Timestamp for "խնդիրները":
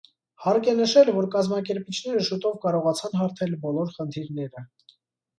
3.99-4.65